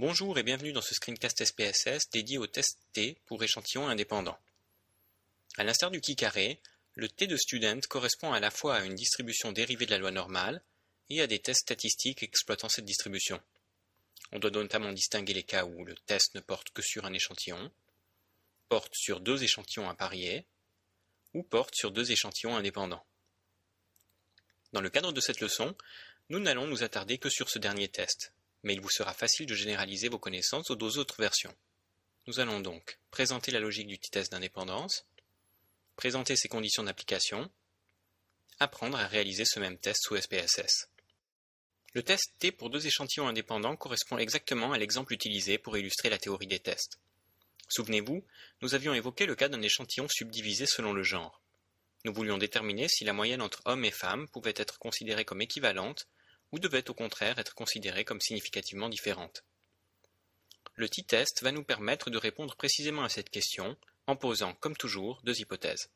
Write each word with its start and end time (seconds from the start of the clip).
Bonjour 0.00 0.38
et 0.38 0.42
bienvenue 0.42 0.72
dans 0.72 0.80
ce 0.80 0.94
screencast 0.94 1.44
SPSS 1.44 2.08
dédié 2.10 2.38
au 2.38 2.46
test 2.46 2.78
T 2.94 3.18
pour 3.26 3.44
échantillons 3.44 3.86
indépendants. 3.86 4.38
À 5.58 5.62
l'instar 5.62 5.90
du 5.90 6.00
qui 6.00 6.16
carré, 6.16 6.58
le 6.94 7.06
T 7.06 7.26
de 7.26 7.36
student 7.36 7.80
correspond 7.86 8.32
à 8.32 8.40
la 8.40 8.50
fois 8.50 8.76
à 8.76 8.84
une 8.86 8.94
distribution 8.94 9.52
dérivée 9.52 9.84
de 9.84 9.90
la 9.90 9.98
loi 9.98 10.10
normale 10.10 10.62
et 11.10 11.20
à 11.20 11.26
des 11.26 11.38
tests 11.38 11.64
statistiques 11.64 12.22
exploitant 12.22 12.70
cette 12.70 12.86
distribution. 12.86 13.42
On 14.32 14.38
doit 14.38 14.50
notamment 14.50 14.90
distinguer 14.90 15.34
les 15.34 15.42
cas 15.42 15.66
où 15.66 15.84
le 15.84 15.94
test 16.06 16.34
ne 16.34 16.40
porte 16.40 16.70
que 16.70 16.80
sur 16.80 17.04
un 17.04 17.12
échantillon, 17.12 17.70
porte 18.70 18.94
sur 18.94 19.20
deux 19.20 19.44
échantillons 19.44 19.90
à 19.90 19.94
parier, 19.94 20.46
ou 21.34 21.42
porte 21.42 21.74
sur 21.74 21.90
deux 21.90 22.10
échantillons 22.10 22.56
indépendants. 22.56 23.04
Dans 24.72 24.80
le 24.80 24.88
cadre 24.88 25.12
de 25.12 25.20
cette 25.20 25.40
leçon, 25.40 25.76
nous 26.30 26.38
n'allons 26.38 26.66
nous 26.66 26.84
attarder 26.84 27.18
que 27.18 27.28
sur 27.28 27.50
ce 27.50 27.58
dernier 27.58 27.88
test, 27.88 28.32
mais 28.62 28.74
il 28.74 28.80
vous 28.80 28.90
sera 28.90 29.12
facile 29.12 29.46
de 29.46 29.54
généraliser 29.54 30.08
vos 30.08 30.18
connaissances 30.18 30.70
aux 30.70 30.76
deux 30.76 30.98
autres 30.98 31.20
versions. 31.20 31.54
Nous 32.26 32.40
allons 32.40 32.60
donc 32.60 32.98
présenter 33.10 33.50
la 33.50 33.60
logique 33.60 33.86
du 33.86 33.98
test 33.98 34.32
d'indépendance, 34.32 35.06
présenter 35.96 36.36
ses 36.36 36.48
conditions 36.48 36.84
d'application, 36.84 37.50
apprendre 38.58 38.98
à 38.98 39.06
réaliser 39.06 39.44
ce 39.44 39.58
même 39.58 39.78
test 39.78 40.02
sous 40.02 40.16
SPSS. 40.16 40.88
Le 41.92 42.02
test 42.02 42.34
T 42.38 42.52
pour 42.52 42.70
deux 42.70 42.86
échantillons 42.86 43.26
indépendants 43.26 43.76
correspond 43.76 44.18
exactement 44.18 44.72
à 44.72 44.78
l'exemple 44.78 45.12
utilisé 45.12 45.58
pour 45.58 45.76
illustrer 45.76 46.08
la 46.08 46.18
théorie 46.18 46.46
des 46.46 46.60
tests. 46.60 47.00
Souvenez-vous, 47.68 48.24
nous 48.62 48.74
avions 48.74 48.94
évoqué 48.94 49.26
le 49.26 49.34
cas 49.34 49.48
d'un 49.48 49.62
échantillon 49.62 50.06
subdivisé 50.08 50.66
selon 50.66 50.92
le 50.92 51.02
genre. 51.02 51.40
Nous 52.04 52.12
voulions 52.12 52.38
déterminer 52.38 52.88
si 52.88 53.04
la 53.04 53.12
moyenne 53.12 53.42
entre 53.42 53.62
hommes 53.64 53.84
et 53.84 53.90
femmes 53.90 54.28
pouvait 54.28 54.54
être 54.56 54.78
considérée 54.78 55.24
comme 55.24 55.42
équivalente 55.42 56.06
ou 56.52 56.58
devait 56.58 56.88
au 56.90 56.94
contraire 56.94 57.38
être 57.38 57.54
considérée 57.54 58.04
comme 58.04 58.20
significativement 58.20 58.88
différente. 58.88 59.44
Le 60.74 60.88
t-test 60.88 61.42
va 61.42 61.52
nous 61.52 61.64
permettre 61.64 62.10
de 62.10 62.18
répondre 62.18 62.56
précisément 62.56 63.04
à 63.04 63.08
cette 63.08 63.30
question 63.30 63.76
en 64.06 64.16
posant, 64.16 64.54
comme 64.54 64.76
toujours, 64.76 65.20
deux 65.22 65.40
hypothèses. 65.40 65.90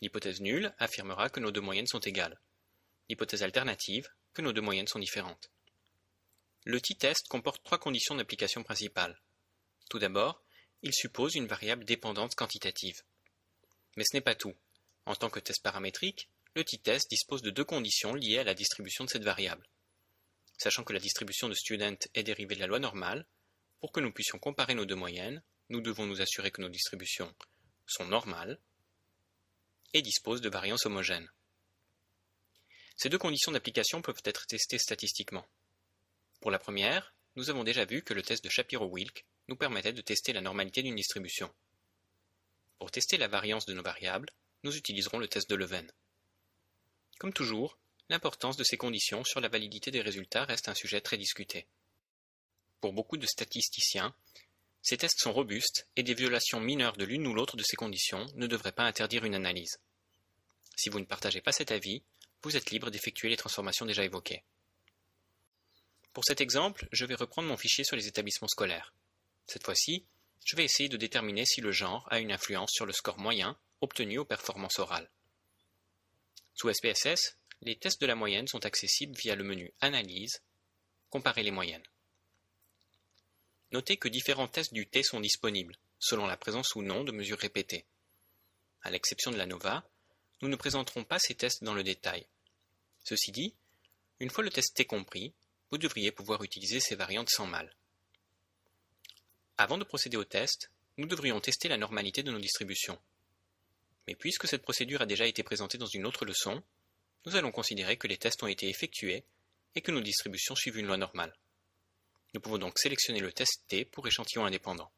L'hypothèse 0.00 0.40
nulle 0.40 0.74
affirmera 0.78 1.28
que 1.28 1.40
nos 1.40 1.52
deux 1.52 1.60
moyennes 1.60 1.86
sont 1.86 2.00
égales. 2.00 2.40
L'hypothèse 3.08 3.42
alternative, 3.42 4.08
que 4.32 4.42
nos 4.42 4.52
deux 4.52 4.60
moyennes 4.60 4.86
sont 4.86 4.98
différentes. 4.98 5.50
Le 6.64 6.80
t-test 6.80 7.28
comporte 7.28 7.62
trois 7.64 7.78
conditions 7.78 8.14
d'application 8.14 8.62
principales. 8.62 9.20
Tout 9.88 9.98
d'abord, 9.98 10.42
il 10.82 10.92
suppose 10.94 11.34
une 11.34 11.46
variable 11.46 11.84
dépendante 11.84 12.34
quantitative. 12.34 13.02
Mais 13.96 14.04
ce 14.04 14.16
n'est 14.16 14.22
pas 14.22 14.34
tout. 14.34 14.54
En 15.06 15.14
tant 15.14 15.30
que 15.30 15.40
test 15.40 15.62
paramétrique, 15.62 16.28
le 16.60 16.64
t-test 16.64 17.08
dispose 17.08 17.40
de 17.40 17.48
deux 17.48 17.64
conditions 17.64 18.12
liées 18.12 18.40
à 18.40 18.44
la 18.44 18.52
distribution 18.52 19.04
de 19.04 19.08
cette 19.08 19.24
variable. 19.24 19.66
Sachant 20.58 20.84
que 20.84 20.92
la 20.92 20.98
distribution 20.98 21.48
de 21.48 21.54
student 21.54 21.96
est 22.12 22.22
dérivée 22.22 22.54
de 22.54 22.60
la 22.60 22.66
loi 22.66 22.78
normale, 22.78 23.26
pour 23.80 23.92
que 23.92 24.00
nous 24.00 24.12
puissions 24.12 24.38
comparer 24.38 24.74
nos 24.74 24.84
deux 24.84 24.94
moyennes, 24.94 25.42
nous 25.70 25.80
devons 25.80 26.04
nous 26.04 26.20
assurer 26.20 26.50
que 26.50 26.60
nos 26.60 26.68
distributions 26.68 27.34
sont 27.86 28.04
normales 28.04 28.60
et 29.94 30.02
disposent 30.02 30.42
de 30.42 30.50
variances 30.50 30.84
homogènes. 30.84 31.32
Ces 32.94 33.08
deux 33.08 33.16
conditions 33.16 33.52
d'application 33.52 34.02
peuvent 34.02 34.20
être 34.24 34.46
testées 34.46 34.78
statistiquement. 34.78 35.46
Pour 36.42 36.50
la 36.50 36.58
première, 36.58 37.14
nous 37.36 37.48
avons 37.48 37.64
déjà 37.64 37.86
vu 37.86 38.02
que 38.02 38.12
le 38.12 38.22
test 38.22 38.44
de 38.44 38.50
Shapiro-Wilk 38.50 39.24
nous 39.48 39.56
permettait 39.56 39.94
de 39.94 40.02
tester 40.02 40.34
la 40.34 40.42
normalité 40.42 40.82
d'une 40.82 40.96
distribution. 40.96 41.50
Pour 42.78 42.90
tester 42.90 43.16
la 43.16 43.28
variance 43.28 43.64
de 43.64 43.72
nos 43.72 43.82
variables, 43.82 44.28
nous 44.62 44.76
utiliserons 44.76 45.18
le 45.18 45.26
test 45.26 45.48
de 45.48 45.56
Leven. 45.56 45.90
Comme 47.20 47.34
toujours, 47.34 47.76
l'importance 48.08 48.56
de 48.56 48.64
ces 48.64 48.78
conditions 48.78 49.24
sur 49.24 49.42
la 49.42 49.48
validité 49.48 49.90
des 49.90 50.00
résultats 50.00 50.46
reste 50.46 50.70
un 50.70 50.74
sujet 50.74 51.02
très 51.02 51.18
discuté. 51.18 51.66
Pour 52.80 52.94
beaucoup 52.94 53.18
de 53.18 53.26
statisticiens, 53.26 54.14
ces 54.80 54.96
tests 54.96 55.20
sont 55.20 55.34
robustes 55.34 55.86
et 55.96 56.02
des 56.02 56.14
violations 56.14 56.60
mineures 56.60 56.96
de 56.96 57.04
l'une 57.04 57.26
ou 57.26 57.34
l'autre 57.34 57.58
de 57.58 57.62
ces 57.62 57.76
conditions 57.76 58.26
ne 58.36 58.46
devraient 58.46 58.72
pas 58.72 58.84
interdire 58.86 59.26
une 59.26 59.34
analyse. 59.34 59.80
Si 60.76 60.88
vous 60.88 60.98
ne 60.98 61.04
partagez 61.04 61.42
pas 61.42 61.52
cet 61.52 61.72
avis, 61.72 62.02
vous 62.42 62.56
êtes 62.56 62.70
libre 62.70 62.88
d'effectuer 62.90 63.28
les 63.28 63.36
transformations 63.36 63.84
déjà 63.84 64.02
évoquées. 64.02 64.42
Pour 66.14 66.24
cet 66.24 66.40
exemple, 66.40 66.88
je 66.90 67.04
vais 67.04 67.16
reprendre 67.16 67.48
mon 67.48 67.58
fichier 67.58 67.84
sur 67.84 67.96
les 67.96 68.08
établissements 68.08 68.48
scolaires. 68.48 68.94
Cette 69.46 69.66
fois-ci, 69.66 70.06
je 70.46 70.56
vais 70.56 70.64
essayer 70.64 70.88
de 70.88 70.96
déterminer 70.96 71.44
si 71.44 71.60
le 71.60 71.70
genre 71.70 72.08
a 72.10 72.18
une 72.18 72.32
influence 72.32 72.72
sur 72.72 72.86
le 72.86 72.94
score 72.94 73.18
moyen 73.18 73.58
obtenu 73.82 74.16
aux 74.16 74.24
performances 74.24 74.78
orales. 74.78 75.10
Sous 76.60 76.70
SPSS, 76.70 77.38
les 77.62 77.78
tests 77.78 78.02
de 78.02 78.06
la 78.06 78.14
moyenne 78.14 78.46
sont 78.46 78.66
accessibles 78.66 79.16
via 79.16 79.34
le 79.34 79.44
menu 79.44 79.72
Analyse, 79.80 80.42
Comparer 81.08 81.42
les 81.42 81.50
moyennes. 81.50 81.86
Notez 83.72 83.96
que 83.96 84.08
différents 84.08 84.46
tests 84.46 84.74
du 84.74 84.86
T 84.86 85.02
sont 85.02 85.20
disponibles, 85.20 85.78
selon 85.98 86.26
la 86.26 86.36
présence 86.36 86.74
ou 86.74 86.82
non 86.82 87.02
de 87.02 87.12
mesures 87.12 87.38
répétées. 87.38 87.86
À 88.82 88.90
l'exception 88.90 89.30
de 89.30 89.38
la 89.38 89.46
NOVA, 89.46 89.88
nous 90.42 90.50
ne 90.50 90.56
présenterons 90.56 91.02
pas 91.02 91.18
ces 91.18 91.34
tests 91.34 91.64
dans 91.64 91.72
le 91.72 91.82
détail. 91.82 92.26
Ceci 93.04 93.32
dit, 93.32 93.54
une 94.18 94.28
fois 94.28 94.44
le 94.44 94.50
test 94.50 94.76
T 94.76 94.84
compris, 94.84 95.32
vous 95.70 95.78
devriez 95.78 96.12
pouvoir 96.12 96.44
utiliser 96.44 96.78
ces 96.78 96.94
variantes 96.94 97.30
sans 97.30 97.46
mal. 97.46 97.74
Avant 99.56 99.78
de 99.78 99.84
procéder 99.84 100.18
au 100.18 100.24
test, 100.24 100.70
nous 100.98 101.06
devrions 101.06 101.40
tester 101.40 101.68
la 101.68 101.78
normalité 101.78 102.22
de 102.22 102.30
nos 102.30 102.38
distributions. 102.38 103.00
Mais 104.06 104.14
puisque 104.14 104.48
cette 104.48 104.62
procédure 104.62 105.02
a 105.02 105.06
déjà 105.06 105.26
été 105.26 105.42
présentée 105.42 105.78
dans 105.78 105.86
une 105.86 106.06
autre 106.06 106.24
leçon, 106.24 106.62
nous 107.26 107.36
allons 107.36 107.52
considérer 107.52 107.96
que 107.96 108.06
les 108.06 108.16
tests 108.16 108.42
ont 108.42 108.48
été 108.48 108.68
effectués 108.68 109.24
et 109.74 109.82
que 109.82 109.92
nos 109.92 110.00
distributions 110.00 110.56
suivent 110.56 110.78
une 110.78 110.86
loi 110.86 110.96
normale. 110.96 111.36
Nous 112.34 112.40
pouvons 112.40 112.58
donc 112.58 112.78
sélectionner 112.78 113.20
le 113.20 113.32
test 113.32 113.64
T 113.68 113.84
pour 113.84 114.06
échantillon 114.06 114.44
indépendant. 114.44 114.90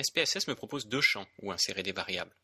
SPSS 0.00 0.46
me 0.46 0.54
propose 0.54 0.86
deux 0.86 1.00
champs 1.00 1.26
où 1.42 1.50
insérer 1.50 1.82
des 1.82 1.92
variables. 1.92 2.34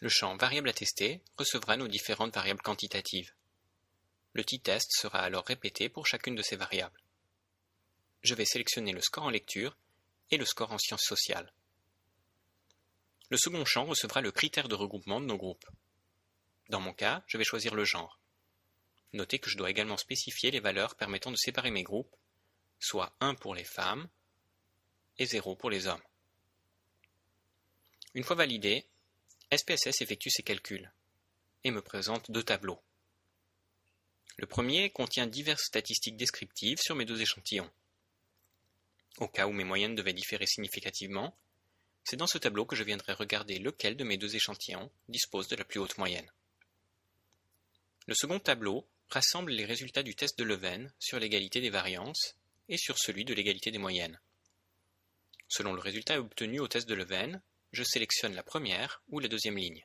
Le 0.00 0.08
champ 0.08 0.36
variable 0.36 0.68
à 0.68 0.72
tester 0.72 1.22
recevra 1.36 1.76
nos 1.76 1.88
différentes 1.88 2.34
variables 2.34 2.62
quantitatives. 2.62 3.32
Le 4.32 4.44
t-test 4.44 4.92
sera 4.92 5.20
alors 5.20 5.44
répété 5.44 5.88
pour 5.88 6.06
chacune 6.06 6.36
de 6.36 6.42
ces 6.42 6.56
variables. 6.56 7.02
Je 8.22 8.34
vais 8.34 8.44
sélectionner 8.44 8.92
le 8.92 9.00
score 9.00 9.24
en 9.24 9.30
lecture 9.30 9.76
et 10.30 10.36
le 10.36 10.44
score 10.44 10.72
en 10.72 10.78
sciences 10.78 11.04
sociales. 11.04 11.52
Le 13.30 13.36
second 13.36 13.64
champ 13.64 13.86
recevra 13.86 14.20
le 14.20 14.32
critère 14.32 14.68
de 14.68 14.74
regroupement 14.74 15.20
de 15.20 15.26
nos 15.26 15.36
groupes. 15.36 15.68
Dans 16.68 16.80
mon 16.80 16.92
cas, 16.92 17.22
je 17.28 17.38
vais 17.38 17.44
choisir 17.44 17.74
le 17.76 17.84
genre. 17.84 18.20
Notez 19.12 19.38
que 19.38 19.48
je 19.48 19.56
dois 19.56 19.70
également 19.70 19.96
spécifier 19.96 20.50
les 20.50 20.60
valeurs 20.60 20.96
permettant 20.96 21.30
de 21.30 21.36
séparer 21.36 21.70
mes 21.70 21.84
groupes, 21.84 22.14
soit 22.80 23.14
1 23.20 23.36
pour 23.36 23.54
les 23.54 23.64
femmes 23.64 24.08
et 25.18 25.26
0 25.26 25.54
pour 25.54 25.70
les 25.70 25.86
hommes. 25.86 26.02
Une 28.14 28.24
fois 28.24 28.34
validé, 28.36 28.88
SPSS 29.56 30.00
effectue 30.00 30.30
ses 30.30 30.42
calculs 30.42 30.92
et 31.62 31.70
me 31.70 31.82
présente 31.82 32.30
deux 32.32 32.42
tableaux. 32.42 32.82
Le 34.38 34.46
premier 34.46 34.90
contient 34.90 35.26
diverses 35.26 35.66
statistiques 35.66 36.16
descriptives 36.16 36.80
sur 36.80 36.96
mes 36.96 37.04
deux 37.04 37.20
échantillons. 37.20 37.70
Au 39.18 39.28
cas 39.28 39.46
où 39.46 39.52
mes 39.52 39.64
moyennes 39.64 39.94
devaient 39.94 40.12
différer 40.12 40.46
significativement, 40.46 41.36
c'est 42.04 42.16
dans 42.16 42.26
ce 42.26 42.38
tableau 42.38 42.66
que 42.66 42.76
je 42.76 42.84
viendrai 42.84 43.12
regarder 43.12 43.58
lequel 43.58 43.96
de 43.96 44.04
mes 44.04 44.16
deux 44.16 44.36
échantillons 44.36 44.90
dispose 45.08 45.48
de 45.48 45.56
la 45.56 45.64
plus 45.64 45.80
haute 45.80 45.98
moyenne. 45.98 46.30
Le 48.06 48.14
second 48.14 48.38
tableau 48.38 48.88
rassemble 49.08 49.52
les 49.52 49.64
résultats 49.64 50.02
du 50.02 50.14
test 50.14 50.38
de 50.38 50.44
Leven 50.44 50.92
sur 50.98 51.18
l'égalité 51.18 51.60
des 51.60 51.70
variances 51.70 52.36
et 52.68 52.78
sur 52.78 52.98
celui 52.98 53.24
de 53.24 53.34
l'égalité 53.34 53.70
des 53.70 53.78
moyennes. 53.78 54.20
Selon 55.48 55.72
le 55.72 55.80
résultat 55.80 56.20
obtenu 56.20 56.60
au 56.60 56.68
test 56.68 56.88
de 56.88 56.94
Leven, 56.94 57.42
je 57.72 57.82
sélectionne 57.84 58.34
la 58.34 58.42
première 58.42 59.02
ou 59.08 59.18
la 59.18 59.28
deuxième 59.28 59.56
ligne. 59.56 59.84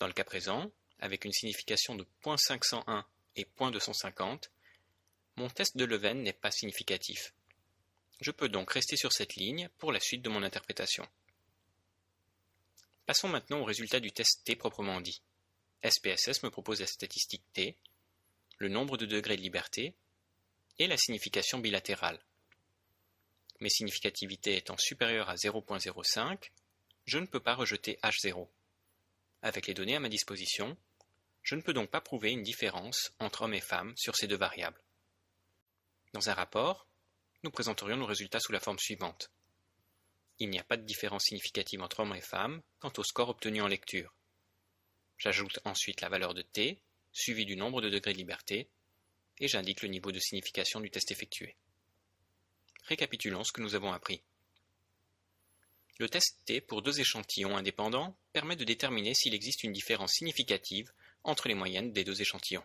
Dans 0.00 0.06
le 0.06 0.12
cas 0.12 0.24
présent, 0.24 0.70
avec 0.98 1.24
une 1.24 1.32
signification 1.32 1.94
de 1.94 2.06
0.501 2.24 3.04
et 3.36 3.46
0.250, 3.58 4.50
mon 5.36 5.48
test 5.48 5.76
de 5.76 5.84
Leven 5.84 6.22
n'est 6.22 6.32
pas 6.32 6.50
significatif. 6.50 7.32
Je 8.20 8.30
peux 8.30 8.48
donc 8.48 8.70
rester 8.72 8.96
sur 8.96 9.12
cette 9.12 9.34
ligne 9.36 9.68
pour 9.78 9.92
la 9.92 10.00
suite 10.00 10.22
de 10.22 10.28
mon 10.28 10.42
interprétation. 10.42 11.06
Passons 13.06 13.28
maintenant 13.28 13.60
au 13.60 13.64
résultat 13.64 14.00
du 14.00 14.12
test 14.12 14.44
T 14.44 14.56
proprement 14.56 15.00
dit. 15.00 15.20
SPSS 15.84 16.42
me 16.42 16.50
propose 16.50 16.80
la 16.80 16.86
statistique 16.86 17.44
T, 17.52 17.76
le 18.58 18.68
nombre 18.68 18.96
de 18.96 19.04
degrés 19.04 19.36
de 19.36 19.42
liberté 19.42 19.94
et 20.78 20.86
la 20.86 20.96
signification 20.96 21.58
bilatérale. 21.58 22.24
Mes 23.60 23.68
significativités 23.68 24.56
étant 24.56 24.78
supérieures 24.78 25.28
à 25.28 25.34
0.05, 25.34 26.50
je 27.04 27.18
ne 27.18 27.26
peux 27.26 27.40
pas 27.40 27.54
rejeter 27.54 27.98
H0. 28.02 28.48
Avec 29.42 29.66
les 29.66 29.74
données 29.74 29.96
à 29.96 30.00
ma 30.00 30.08
disposition, 30.08 30.76
je 31.42 31.54
ne 31.54 31.60
peux 31.60 31.74
donc 31.74 31.90
pas 31.90 32.00
prouver 32.00 32.32
une 32.32 32.42
différence 32.42 33.12
entre 33.18 33.42
hommes 33.42 33.54
et 33.54 33.60
femmes 33.60 33.92
sur 33.96 34.16
ces 34.16 34.26
deux 34.26 34.36
variables. 34.36 34.82
Dans 36.14 36.30
un 36.30 36.34
rapport, 36.34 36.88
nous 37.44 37.50
présenterions 37.50 37.98
nos 37.98 38.06
résultats 38.06 38.40
sous 38.40 38.52
la 38.52 38.58
forme 38.58 38.78
suivante. 38.78 39.30
Il 40.38 40.48
n'y 40.48 40.58
a 40.58 40.64
pas 40.64 40.78
de 40.78 40.82
différence 40.82 41.24
significative 41.24 41.82
entre 41.82 42.00
hommes 42.00 42.14
et 42.14 42.22
femmes 42.22 42.62
quant 42.80 42.92
au 42.96 43.04
score 43.04 43.28
obtenu 43.28 43.60
en 43.60 43.68
lecture. 43.68 44.14
J'ajoute 45.18 45.60
ensuite 45.64 46.00
la 46.00 46.08
valeur 46.08 46.32
de 46.32 46.40
t, 46.40 46.80
suivie 47.12 47.44
du 47.44 47.56
nombre 47.56 47.82
de 47.82 47.90
degrés 47.90 48.14
de 48.14 48.18
liberté, 48.18 48.68
et 49.38 49.46
j'indique 49.46 49.82
le 49.82 49.88
niveau 49.88 50.10
de 50.10 50.18
signification 50.18 50.80
du 50.80 50.90
test 50.90 51.10
effectué. 51.10 51.54
Récapitulons 52.84 53.44
ce 53.44 53.52
que 53.52 53.60
nous 53.60 53.74
avons 53.74 53.92
appris. 53.92 54.22
Le 55.98 56.08
test 56.08 56.40
T 56.46 56.62
pour 56.62 56.80
deux 56.80 56.98
échantillons 56.98 57.56
indépendants 57.56 58.16
permet 58.32 58.56
de 58.56 58.64
déterminer 58.64 59.14
s'il 59.14 59.34
existe 59.34 59.64
une 59.64 59.72
différence 59.72 60.12
significative 60.12 60.90
entre 61.22 61.46
les 61.48 61.54
moyennes 61.54 61.92
des 61.92 62.04
deux 62.04 62.20
échantillons. 62.20 62.64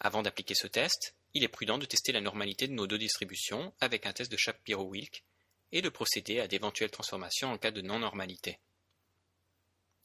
Avant 0.00 0.22
d'appliquer 0.22 0.54
ce 0.54 0.66
test, 0.66 1.14
il 1.34 1.42
est 1.42 1.48
prudent 1.48 1.78
de 1.78 1.86
tester 1.86 2.12
la 2.12 2.20
normalité 2.20 2.68
de 2.68 2.72
nos 2.72 2.86
deux 2.86 2.98
distributions 2.98 3.74
avec 3.80 4.06
un 4.06 4.12
test 4.12 4.30
de 4.30 4.36
Shapiro-Wilk 4.36 5.24
et 5.72 5.82
de 5.82 5.88
procéder 5.88 6.38
à 6.38 6.46
d'éventuelles 6.46 6.90
transformations 6.90 7.52
en 7.52 7.58
cas 7.58 7.72
de 7.72 7.80
non-normalité. 7.80 8.60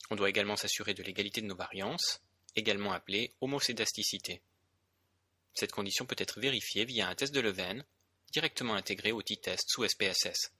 On 0.09 0.15
doit 0.15 0.29
également 0.29 0.55
s'assurer 0.55 0.95
de 0.95 1.03
l'égalité 1.03 1.41
de 1.41 1.45
nos 1.45 1.55
variances, 1.55 2.21
également 2.55 2.91
appelée 2.91 3.35
homocédasticité. 3.41 4.41
Cette 5.53 5.71
condition 5.71 6.05
peut 6.05 6.15
être 6.17 6.39
vérifiée 6.39 6.85
via 6.85 7.07
un 7.07 7.15
test 7.15 7.33
de 7.33 7.41
Leven, 7.41 7.83
directement 8.31 8.73
intégré 8.73 9.11
au 9.11 9.21
t-test 9.21 9.69
sous 9.69 9.87
SPSS. 9.87 10.51